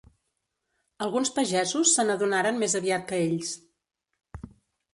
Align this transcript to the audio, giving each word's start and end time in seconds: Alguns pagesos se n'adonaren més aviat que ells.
Alguns 1.07 1.31
pagesos 1.35 1.93
se 1.97 2.07
n'adonaren 2.07 2.59
més 2.63 2.77
aviat 2.81 3.07
que 3.13 3.23
ells. 3.29 3.55